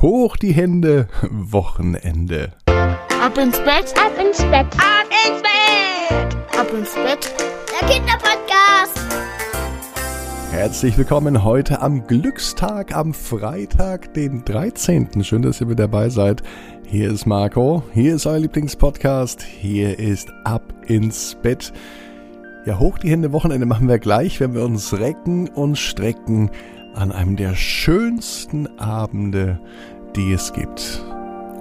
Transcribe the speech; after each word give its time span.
Hoch 0.00 0.38
die 0.38 0.52
Hände, 0.52 1.08
Wochenende. 1.30 2.52
Ab 2.66 3.36
ins 3.36 3.58
Bett, 3.58 3.92
Ab 3.98 4.12
ins 4.18 4.38
Bett. 4.38 4.66
ab 4.78 5.06
ins 5.26 5.42
Bett, 5.42 6.58
ab 6.58 6.72
ins 6.72 6.94
Bett. 6.94 7.34
Der 7.70 7.86
Kinderpodcast. 7.86 8.98
Herzlich 10.52 10.96
willkommen 10.96 11.44
heute 11.44 11.82
am 11.82 12.06
Glückstag, 12.06 12.96
am 12.96 13.12
Freitag, 13.12 14.14
den 14.14 14.42
13. 14.46 15.22
Schön, 15.22 15.42
dass 15.42 15.60
ihr 15.60 15.66
mit 15.66 15.78
dabei 15.78 16.08
seid. 16.08 16.42
Hier 16.86 17.10
ist 17.10 17.26
Marco, 17.26 17.82
hier 17.92 18.14
ist 18.14 18.26
euer 18.26 18.38
Lieblingspodcast, 18.38 19.42
hier 19.42 19.98
ist 19.98 20.32
Ab 20.44 20.62
ins 20.86 21.36
Bett. 21.42 21.74
Ja, 22.64 22.78
hoch 22.78 22.96
die 22.96 23.10
Hände 23.10 23.32
Wochenende 23.32 23.66
machen 23.66 23.86
wir 23.86 23.98
gleich, 23.98 24.40
wenn 24.40 24.54
wir 24.54 24.64
uns 24.64 24.98
recken 24.98 25.48
und 25.48 25.76
strecken 25.76 26.50
an 26.94 27.12
einem 27.12 27.36
der 27.36 27.54
schönsten 27.54 28.66
Abende, 28.78 29.58
die 30.16 30.32
es 30.32 30.52
gibt. 30.52 31.04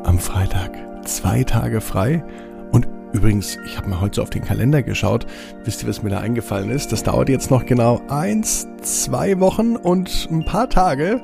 Am 0.04 0.20
Freitag. 0.20 0.72
Zwei 1.06 1.44
Tage 1.44 1.82
frei. 1.82 2.24
Und 2.72 2.88
übrigens, 3.14 3.58
ich 3.66 3.78
habe 3.78 3.90
mal 3.90 4.02
heute 4.02 4.16
so 4.16 4.22
auf 4.24 4.30
den 4.30 4.44
Kalender 4.44 4.84
geschaut. 4.84 5.26
Wisst 5.64 5.84
ihr, 5.84 5.90
was 5.90 6.04
mir 6.04 6.10
da 6.10 6.20
eingefallen 6.20 6.70
ist? 6.70 6.92
Das 6.92 7.04
dauert 7.04 7.30
jetzt 7.30 7.52
noch 7.52 7.66
genau 7.66 8.02
eins, 8.10 8.68
zwei 8.82 9.40
Wochen 9.40 9.76
und 9.76 10.28
ein 10.32 10.46
paar 10.46 10.70
Tage. 10.70 11.22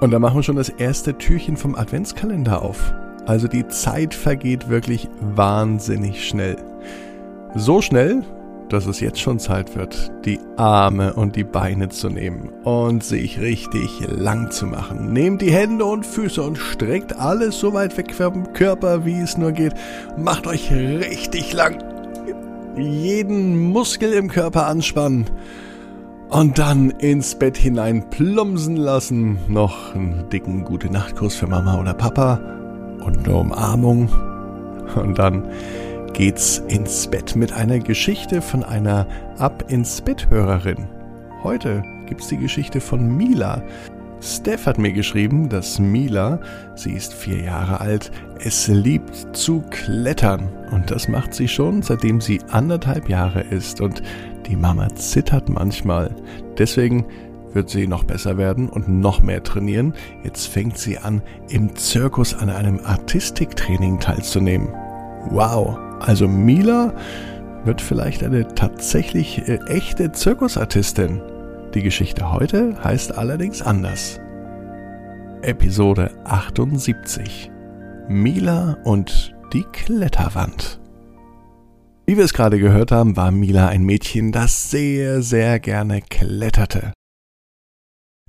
Und 0.00 0.10
da 0.10 0.18
machen 0.18 0.36
wir 0.36 0.42
schon 0.42 0.56
das 0.56 0.70
erste 0.70 1.16
Türchen 1.16 1.56
vom 1.56 1.74
Adventskalender 1.74 2.62
auf. 2.62 2.94
Also 3.26 3.48
die 3.48 3.68
Zeit 3.68 4.14
vergeht 4.14 4.68
wirklich 4.68 5.08
wahnsinnig 5.20 6.26
schnell. 6.26 6.56
So 7.54 7.82
schnell, 7.82 8.22
dass 8.72 8.86
es 8.86 9.00
jetzt 9.00 9.20
schon 9.20 9.38
Zeit 9.38 9.76
wird, 9.76 10.10
die 10.24 10.38
Arme 10.56 11.14
und 11.14 11.36
die 11.36 11.44
Beine 11.44 11.88
zu 11.88 12.08
nehmen 12.08 12.50
und 12.64 13.04
sich 13.04 13.40
richtig 13.40 14.00
lang 14.08 14.50
zu 14.50 14.66
machen. 14.66 15.12
Nehmt 15.12 15.42
die 15.42 15.52
Hände 15.52 15.84
und 15.84 16.06
Füße 16.06 16.42
und 16.42 16.56
streckt 16.56 17.16
alles 17.16 17.58
so 17.58 17.72
weit 17.72 17.96
weg 17.96 18.14
vom 18.14 18.52
Körper, 18.52 19.04
wie 19.04 19.18
es 19.18 19.36
nur 19.36 19.52
geht. 19.52 19.74
Macht 20.16 20.46
euch 20.46 20.70
richtig 20.70 21.52
lang. 21.52 21.78
Jeden 22.76 23.58
Muskel 23.58 24.12
im 24.12 24.28
Körper 24.28 24.66
anspannen. 24.66 25.26
Und 26.28 26.58
dann 26.60 26.90
ins 26.90 27.34
Bett 27.34 27.56
hinein 27.56 28.08
plumpsen 28.08 28.76
lassen. 28.76 29.38
Noch 29.48 29.96
einen 29.96 30.28
dicken 30.30 30.64
gute 30.64 30.88
Nachtkuss 30.88 31.34
für 31.34 31.48
Mama 31.48 31.80
oder 31.80 31.92
Papa 31.92 32.40
und 33.04 33.26
eine 33.26 33.36
Umarmung. 33.36 34.08
Und 34.94 35.18
dann 35.18 35.48
geht's 36.20 36.62
ins 36.68 37.06
Bett 37.06 37.34
mit 37.34 37.54
einer 37.54 37.78
Geschichte 37.78 38.42
von 38.42 38.62
einer 38.62 39.06
Ab 39.38 39.64
ins 39.68 40.02
Bett 40.02 40.28
Hörerin. 40.28 40.86
Heute 41.42 41.82
gibt's 42.06 42.28
die 42.28 42.36
Geschichte 42.36 42.82
von 42.82 43.16
Mila. 43.16 43.62
Steph 44.20 44.66
hat 44.66 44.76
mir 44.76 44.92
geschrieben, 44.92 45.48
dass 45.48 45.78
Mila, 45.78 46.38
sie 46.74 46.92
ist 46.92 47.14
vier 47.14 47.42
Jahre 47.42 47.80
alt, 47.80 48.12
es 48.38 48.68
liebt 48.68 49.34
zu 49.34 49.62
klettern. 49.70 50.52
Und 50.70 50.90
das 50.90 51.08
macht 51.08 51.32
sie 51.32 51.48
schon, 51.48 51.80
seitdem 51.80 52.20
sie 52.20 52.42
anderthalb 52.50 53.08
Jahre 53.08 53.40
ist. 53.40 53.80
Und 53.80 54.02
die 54.44 54.56
Mama 54.56 54.94
zittert 54.96 55.48
manchmal. 55.48 56.14
Deswegen 56.58 57.06
wird 57.54 57.70
sie 57.70 57.86
noch 57.86 58.04
besser 58.04 58.36
werden 58.36 58.68
und 58.68 58.90
noch 58.90 59.22
mehr 59.22 59.42
trainieren. 59.42 59.94
Jetzt 60.22 60.48
fängt 60.48 60.76
sie 60.76 60.98
an, 60.98 61.22
im 61.48 61.74
Zirkus 61.76 62.34
an 62.34 62.50
einem 62.50 62.78
Artistiktraining 62.84 64.00
teilzunehmen. 64.00 64.68
Wow, 65.28 65.78
also 66.00 66.26
Mila 66.26 66.94
wird 67.64 67.80
vielleicht 67.80 68.22
eine 68.24 68.48
tatsächlich 68.54 69.46
äh, 69.48 69.58
echte 69.66 70.12
Zirkusartistin. 70.12 71.20
Die 71.74 71.82
Geschichte 71.82 72.32
heute 72.32 72.82
heißt 72.82 73.16
allerdings 73.16 73.62
anders. 73.62 74.18
Episode 75.42 76.10
78 76.24 77.50
Mila 78.08 78.76
und 78.84 79.34
die 79.52 79.64
Kletterwand. 79.72 80.80
Wie 82.06 82.16
wir 82.16 82.24
es 82.24 82.34
gerade 82.34 82.58
gehört 82.58 82.90
haben, 82.90 83.16
war 83.16 83.30
Mila 83.30 83.68
ein 83.68 83.84
Mädchen, 83.84 84.32
das 84.32 84.70
sehr, 84.70 85.22
sehr 85.22 85.60
gerne 85.60 86.00
kletterte. 86.02 86.92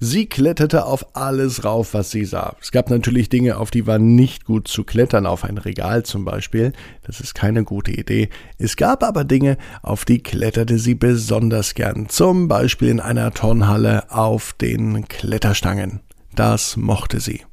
Sie 0.03 0.25
kletterte 0.25 0.87
auf 0.87 1.15
alles 1.15 1.63
rauf, 1.63 1.93
was 1.93 2.09
sie 2.09 2.25
sah. 2.25 2.55
Es 2.59 2.71
gab 2.71 2.89
natürlich 2.89 3.29
Dinge, 3.29 3.57
auf 3.57 3.69
die 3.69 3.85
war 3.85 3.99
nicht 3.99 4.45
gut 4.45 4.67
zu 4.67 4.83
klettern, 4.83 5.27
auf 5.27 5.43
ein 5.43 5.59
Regal 5.59 6.01
zum 6.01 6.25
Beispiel. 6.25 6.73
Das 7.03 7.19
ist 7.19 7.35
keine 7.35 7.63
gute 7.63 7.91
Idee. 7.91 8.29
Es 8.57 8.77
gab 8.77 9.03
aber 9.03 9.25
Dinge, 9.25 9.59
auf 9.83 10.03
die 10.03 10.23
kletterte 10.23 10.79
sie 10.79 10.95
besonders 10.95 11.75
gern. 11.75 12.09
Zum 12.09 12.47
Beispiel 12.47 12.87
in 12.87 12.99
einer 12.99 13.31
Turnhalle 13.31 14.09
auf 14.09 14.53
den 14.53 15.07
Kletterstangen. 15.07 15.99
Das 16.33 16.77
mochte 16.77 17.19
sie. 17.19 17.45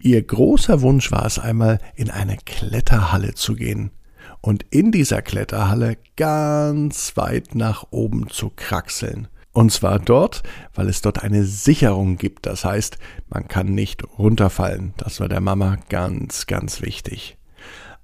Ihr 0.00 0.20
großer 0.20 0.82
Wunsch 0.82 1.12
war 1.12 1.24
es 1.24 1.38
einmal, 1.38 1.78
in 1.94 2.10
eine 2.10 2.38
Kletterhalle 2.44 3.34
zu 3.34 3.54
gehen 3.54 3.92
und 4.40 4.66
in 4.70 4.90
dieser 4.90 5.22
Kletterhalle 5.22 5.96
ganz 6.16 7.16
weit 7.16 7.54
nach 7.54 7.86
oben 7.92 8.30
zu 8.30 8.50
kraxeln. 8.50 9.28
Und 9.54 9.70
zwar 9.70 10.00
dort, 10.00 10.42
weil 10.74 10.88
es 10.88 11.00
dort 11.00 11.22
eine 11.22 11.44
Sicherung 11.44 12.16
gibt. 12.18 12.44
Das 12.46 12.64
heißt, 12.64 12.98
man 13.30 13.46
kann 13.46 13.68
nicht 13.68 14.02
runterfallen. 14.18 14.94
Das 14.96 15.20
war 15.20 15.28
der 15.28 15.40
Mama 15.40 15.78
ganz, 15.88 16.46
ganz 16.46 16.82
wichtig. 16.82 17.38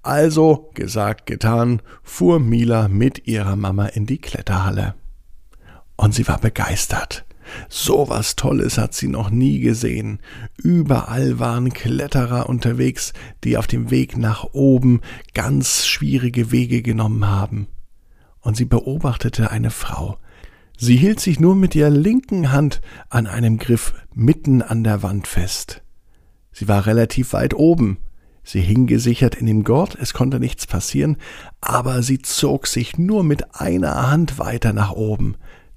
Also, 0.02 0.70
gesagt, 0.74 1.26
getan, 1.26 1.82
fuhr 2.04 2.38
Mila 2.38 2.86
mit 2.86 3.26
ihrer 3.26 3.56
Mama 3.56 3.86
in 3.86 4.06
die 4.06 4.18
Kletterhalle. 4.18 4.94
Und 5.96 6.14
sie 6.14 6.26
war 6.28 6.38
begeistert. 6.38 7.26
So 7.68 8.08
was 8.08 8.36
Tolles 8.36 8.78
hat 8.78 8.94
sie 8.94 9.08
noch 9.08 9.30
nie 9.30 9.58
gesehen. 9.58 10.20
Überall 10.56 11.40
waren 11.40 11.72
Kletterer 11.72 12.48
unterwegs, 12.48 13.12
die 13.42 13.58
auf 13.58 13.66
dem 13.66 13.90
Weg 13.90 14.16
nach 14.16 14.44
oben 14.52 15.00
ganz 15.34 15.84
schwierige 15.84 16.52
Wege 16.52 16.80
genommen 16.80 17.28
haben. 17.28 17.66
Und 18.40 18.56
sie 18.56 18.66
beobachtete 18.66 19.50
eine 19.50 19.72
Frau, 19.72 20.16
Sie 20.82 20.96
hielt 20.96 21.20
sich 21.20 21.38
nur 21.38 21.56
mit 21.56 21.74
der 21.74 21.90
linken 21.90 22.52
Hand 22.52 22.80
an 23.10 23.26
einem 23.26 23.58
Griff 23.58 23.92
mitten 24.14 24.62
an 24.62 24.82
der 24.82 25.02
Wand 25.02 25.26
fest. 25.26 25.82
Sie 26.52 26.68
war 26.68 26.86
relativ 26.86 27.34
weit 27.34 27.52
oben. 27.52 27.98
Sie 28.44 28.62
hing 28.62 28.86
gesichert 28.86 29.34
in 29.34 29.44
dem 29.44 29.62
Gurt, 29.62 29.94
es 30.00 30.14
konnte 30.14 30.40
nichts 30.40 30.66
passieren, 30.66 31.18
aber 31.60 32.02
sie 32.02 32.22
zog 32.22 32.66
sich 32.66 32.96
nur 32.96 33.24
mit 33.24 33.60
einer 33.60 34.10
Hand 34.10 34.38
weiter 34.38 34.72
nach 34.72 34.92
oben. 34.92 35.34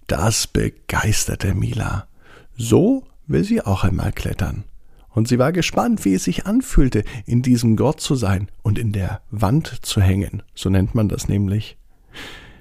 Das 0.07 0.47
begeisterte 0.47 1.53
Mila. 1.53 2.07
So 2.55 3.03
will 3.27 3.43
sie 3.43 3.61
auch 3.61 3.83
einmal 3.83 4.13
klettern. 4.13 4.63
Und 5.09 5.27
sie 5.27 5.37
war 5.37 5.51
gespannt, 5.51 6.05
wie 6.05 6.13
es 6.13 6.23
sich 6.23 6.45
anfühlte, 6.45 7.03
in 7.25 7.41
diesem 7.41 7.75
Gurt 7.75 7.99
zu 7.99 8.15
sein 8.15 8.47
und 8.61 8.79
in 8.79 8.93
der 8.93 9.19
Wand 9.31 9.79
zu 9.81 9.99
hängen. 9.99 10.43
So 10.55 10.69
nennt 10.69 10.95
man 10.95 11.09
das 11.09 11.27
nämlich. 11.27 11.75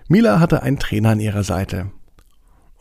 Mila 0.08 0.40
hatte 0.40 0.64
einen 0.64 0.80
Trainer 0.80 1.10
an 1.10 1.20
ihrer 1.20 1.44
Seite 1.44 1.92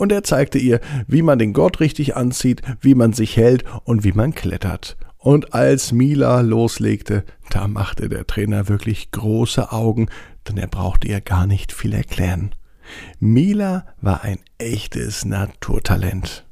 und 0.02 0.12
er 0.12 0.24
zeigte 0.24 0.58
ihr, 0.58 0.82
wie 1.06 1.22
man 1.22 1.38
den 1.38 1.54
Gott 1.54 1.80
richtig 1.80 2.16
anzieht, 2.16 2.64
wie 2.82 2.96
man 2.96 3.14
sich 3.14 3.38
hält 3.38 3.64
und 3.84 4.04
wie 4.04 4.14
man 4.14 4.34
klettert. 4.34 4.98
Und 5.20 5.54
als 5.54 5.92
Mila 5.92 6.42
loslegte, 6.42 7.24
da 7.52 7.68
machte 7.68 8.10
der 8.10 8.26
Trainer 8.26 8.68
wirklich 8.68 9.12
große 9.12 9.72
Augen, 9.72 10.10
denn 10.48 10.58
er 10.58 10.66
brauchte 10.66 11.08
ihr 11.08 11.22
gar 11.22 11.46
nicht 11.46 11.72
viel 11.72 11.94
erklären. 11.94 12.56
Mila 13.20 13.86
war 14.02 14.24
ein 14.24 14.40
echtes 14.58 15.24
Naturtalent. 15.24 16.48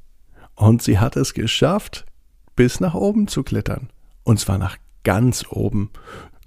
Und 0.54 0.84
sie 0.84 1.00
hat 1.00 1.16
es 1.16 1.34
geschafft, 1.34 2.06
bis 2.56 2.80
nach 2.80 2.94
oben 2.94 3.28
zu 3.28 3.42
klettern. 3.42 3.90
Und 4.24 4.40
zwar 4.40 4.60
nach 4.60 4.78
ganz 5.04 5.44
oben. 5.50 5.90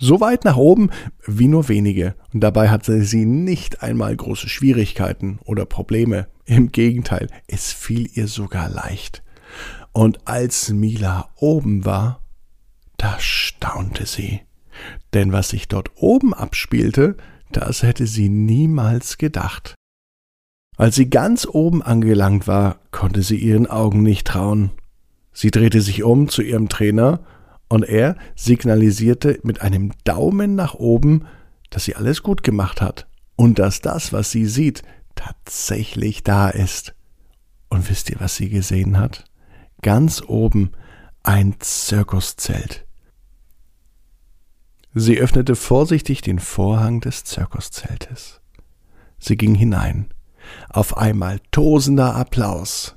So 0.05 0.21
weit 0.21 0.45
nach 0.45 0.57
oben 0.57 0.91
wie 1.25 1.47
nur 1.47 1.69
wenige. 1.69 2.17
Und 2.35 2.41
dabei 2.41 2.71
hatte 2.71 3.05
sie 3.05 3.25
nicht 3.25 3.85
einmal 3.85 4.17
große 4.17 4.49
Schwierigkeiten 4.49 5.39
oder 5.45 5.65
Probleme. 5.65 6.27
Im 6.45 6.73
Gegenteil, 6.73 7.29
es 7.47 7.71
fiel 7.71 8.11
ihr 8.13 8.27
sogar 8.27 8.69
leicht. 8.69 9.23
Und 9.93 10.27
als 10.27 10.71
Mila 10.71 11.29
oben 11.37 11.85
war, 11.85 12.21
da 12.97 13.15
staunte 13.21 14.07
sie. 14.07 14.41
Denn 15.15 15.31
was 15.31 15.51
sich 15.51 15.69
dort 15.69 15.93
oben 15.95 16.35
abspielte, 16.35 17.17
das 17.53 17.85
hätte 17.85 18.09
sie 18.09 18.29
niemals 18.29 19.19
gedacht. 19.19 19.77
Als 20.77 20.97
sie 20.97 21.11
ganz 21.11 21.47
oben 21.47 21.81
angelangt 21.81 22.49
war, 22.49 22.81
konnte 22.91 23.23
sie 23.23 23.37
ihren 23.37 23.69
Augen 23.69 24.03
nicht 24.03 24.27
trauen. 24.27 24.73
Sie 25.33 25.53
drehte 25.53 25.81
sich 25.81 26.03
um 26.03 26.29
zu 26.29 26.43
ihrem 26.43 26.69
Trainer 26.69 27.21
und 27.73 27.85
er 27.85 28.17
signalisierte 28.37 29.41
mit 29.45 29.63
einem 29.63 29.93
Daumen 30.05 30.55
nach 30.55 30.75
oben, 30.75 31.25
dass 31.71 31.87
sie 31.87 31.97
alles 31.97 32.23
gut 32.23 32.43
gemacht 32.43 32.83
hat 32.83 33.07
und 33.35 33.59
dass 33.59 33.81
das, 33.81 34.13
was 34.13 34.31
sie 34.31 34.45
sieht, 34.45 34.83
tatsächlich 35.15 36.23
da 36.23 36.51
ist. 36.51 36.95
Und 37.71 37.89
wisst 37.89 38.11
ihr, 38.11 38.21
was 38.21 38.37
sie 38.37 38.51
gesehen 38.51 38.99
hat? 38.99 39.25
Ganz 39.81 40.21
oben 40.21 40.73
ein 41.23 41.55
Zirkuszelt. 41.61 42.85
Sie 44.93 45.19
öffnete 45.19 45.57
vorsichtig 45.57 46.21
den 46.21 46.41
Vorhang 46.41 47.01
des 47.01 47.25
Zirkuszeltes. 47.25 48.43
Sie 49.19 49.39
ging 49.39 49.55
hinein. 49.55 50.13
Auf 50.69 50.99
einmal 50.99 51.41
tosender 51.53 52.17
Applaus. 52.17 52.97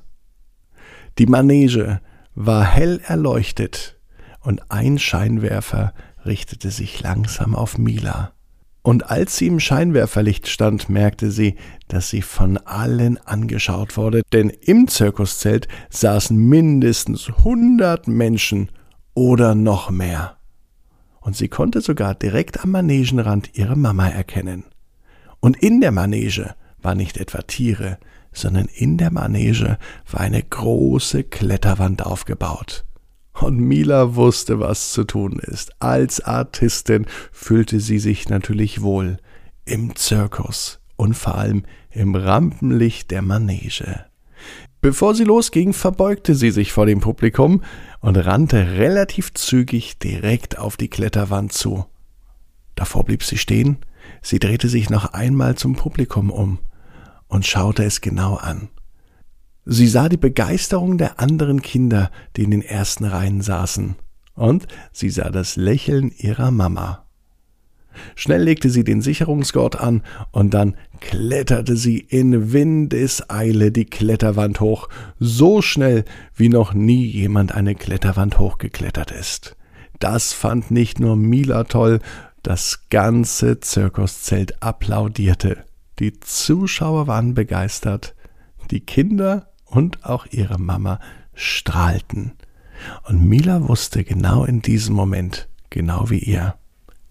Die 1.18 1.28
Manege 1.28 2.01
war 2.33 2.66
hell 2.66 3.00
erleuchtet 3.06 3.94
und 4.45 4.71
ein 4.71 5.00
Scheinwerfer 5.00 5.94
richtete 6.25 6.71
sich 6.71 7.01
langsam 7.01 7.56
auf 7.56 7.77
Mila. 7.77 8.31
Und 8.81 9.09
als 9.09 9.38
sie 9.38 9.47
im 9.47 9.59
Scheinwerferlicht 9.59 10.47
stand, 10.47 10.89
merkte 10.89 11.31
sie, 11.31 11.56
dass 11.88 12.12
sie 12.12 12.21
von 12.21 12.57
allen 12.57 13.18
angeschaut 13.18 13.97
wurde, 13.97 14.21
denn 14.31 14.51
im 14.51 14.88
Zirkuszelt 14.88 15.68
saßen 15.89 16.38
mindestens 16.38 17.30
hundert 17.44 18.07
Menschen 18.07 18.69
oder 19.15 19.56
noch 19.56 19.89
mehr. 19.89 20.38
Und 21.19 21.36
sie 21.36 21.47
konnte 21.47 21.81
sogar 21.81 22.13
direkt 22.13 22.63
am 22.63 22.71
Manegenrand 22.71 23.57
ihre 23.57 23.75
Mama 23.75 24.07
erkennen. 24.07 24.65
Und 25.39 25.57
in 25.57 25.81
der 25.81 25.92
Manege 25.92 26.53
war 26.80 26.94
nicht 26.94 27.18
etwa 27.18 27.42
Tiere, 27.42 27.97
sondern 28.31 28.65
in 28.65 29.00
der 29.00 29.12
Manege 29.12 29.80
war 30.12 30.21
eine 30.21 30.44
große 30.44 31.24
Kletterwand 31.24 32.06
aufgebaut. 32.06 32.86
Und 33.42 33.60
Mila 33.60 34.16
wusste, 34.16 34.60
was 34.60 34.92
zu 34.92 35.04
tun 35.04 35.40
ist. 35.40 35.82
Als 35.82 36.22
Artistin 36.22 37.06
fühlte 37.32 37.80
sie 37.80 38.00
sich 38.00 38.30
natürlich 38.30 38.82
wohl 38.82 39.18
im 39.66 39.96
Zirkus 39.96 40.80
und 40.96 41.16
vor 41.16 41.36
allem 41.36 41.64
im 41.92 42.16
Rampenlicht 42.16 43.12
der 43.12 43.22
Manege. 43.22 44.06
Bevor 44.82 45.16
sie 45.16 45.24
losging, 45.24 45.74
verbeugte 45.74 46.36
sie 46.36 46.52
sich 46.52 46.72
vor 46.72 46.86
dem 46.86 47.00
Publikum 47.00 47.64
und 48.02 48.18
rannte 48.18 48.78
relativ 48.78 49.34
zügig 49.34 49.98
direkt 49.98 50.60
auf 50.60 50.78
die 50.78 50.90
Kletterwand 50.90 51.52
zu. 51.52 51.86
Davor 52.76 53.04
blieb 53.04 53.24
sie 53.24 53.38
stehen, 53.38 53.78
sie 54.22 54.40
drehte 54.40 54.70
sich 54.70 54.90
noch 54.90 55.14
einmal 55.14 55.56
zum 55.56 55.76
Publikum 55.76 56.30
um 56.30 56.60
und 57.28 57.46
schaute 57.46 57.84
es 57.84 58.02
genau 58.02 58.36
an. 58.36 58.70
Sie 59.66 59.88
sah 59.88 60.10
die 60.10 60.18
Begeisterung 60.18 61.00
der 61.00 61.20
anderen 61.20 61.62
Kinder, 61.64 62.12
die 62.36 62.44
in 62.44 62.52
den 62.52 62.62
ersten 62.62 63.04
Reihen 63.04 63.42
saßen, 63.42 63.96
und 64.36 64.68
sie 64.92 65.10
sah 65.10 65.32
das 65.32 65.56
Lächeln 65.56 66.12
ihrer 66.16 66.52
Mama. 66.52 67.06
Schnell 68.14 68.44
legte 68.44 68.70
sie 68.70 68.84
den 68.84 69.02
Sicherungsgurt 69.02 69.80
an, 69.80 70.04
und 70.32 70.54
dann 70.54 70.76
kletterte 71.00 71.78
sie 71.78 71.98
in 71.98 72.54
Windeseile 72.54 73.72
die 73.72 73.86
Kletterwand 73.86 74.60
hoch, 74.60 74.88
so 75.20 75.64
schnell, 75.64 76.06
wie 76.36 76.50
noch 76.50 76.74
nie 76.74 77.06
jemand 77.06 77.56
eine 77.56 77.74
Kletterwand 77.74 78.38
hochgeklettert 78.38 79.12
ist. 79.12 79.56
Das 80.00 80.34
fand 80.34 80.70
nicht 80.70 81.00
nur 81.00 81.16
Mila 81.16 81.64
toll, 81.64 82.02
das 82.44 82.88
ganze 82.92 83.60
Zirkuszelt 83.62 84.62
applaudierte. 84.62 85.64
Die 85.98 86.20
Zuschauer 86.20 87.08
waren 87.08 87.34
begeistert, 87.34 88.14
die 88.70 88.82
Kinder 88.82 89.48
und 89.66 90.06
auch 90.06 90.26
ihre 90.28 90.58
Mama 90.58 91.00
strahlten. 91.34 92.34
Und 93.04 93.28
Mila 93.28 93.68
wusste 93.68 94.04
genau 94.04 94.46
in 94.46 94.62
diesem 94.62 94.96
Moment, 94.96 95.48
genau 95.70 96.10
wie 96.10 96.20
ihr, 96.20 96.56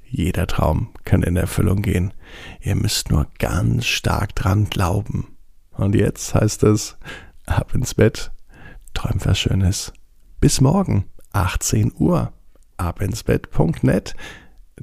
jeder 0.09 0.47
Traum 0.47 0.91
kann 1.05 1.23
in 1.23 1.37
Erfüllung 1.37 1.83
gehen. 1.83 2.15
Ihr 2.61 2.77
müsst 2.77 3.11
nur 3.11 3.27
ganz 3.39 3.87
stark 3.87 4.35
dran 4.35 4.71
glauben. 4.71 5.37
Und 5.73 5.95
jetzt 5.95 6.35
heißt 6.35 6.63
es, 6.63 6.97
ab 7.47 7.75
ins 7.75 7.95
Bett, 7.95 8.31
träumt 8.95 9.27
was 9.27 9.39
Schönes. 9.39 9.93
Bis 10.41 10.61
morgen, 10.61 11.07
18 11.33 11.93
Uhr, 11.99 12.33
abinsbett.net, 12.77 14.15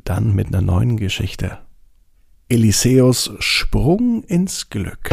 dann 0.03 0.35
mit 0.35 0.47
einer 0.47 0.61
neuen 0.61 0.97
Geschichte. 0.97 1.59
Eliseus 2.49 3.31
Sprung 3.39 4.23
ins 4.23 4.69
Glück. 4.69 5.09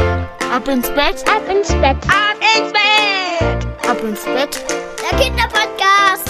Ab 0.51 0.67
ins 0.69 0.89
Bett, 0.91 1.23
Ab 1.29 1.49
ins 1.51 1.69
Bett. 1.81 1.97
ab 2.09 2.37
ins 2.57 2.73
Bett, 2.73 3.89
ab 3.89 4.03
ins 4.03 4.25
Bett. 4.25 4.61
Der 5.03 5.19
Kinderpodcast. 5.19 6.29